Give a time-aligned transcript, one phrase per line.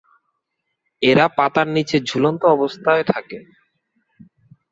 [1.01, 3.37] এরা পাতার নিচে ঝুলন্ত অবস্থায় থাকে।